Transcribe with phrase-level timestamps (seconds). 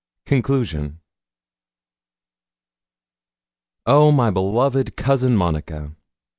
[0.25, 0.99] CONCLUSION
[3.85, 5.95] Oh, my beloved cousin Monica!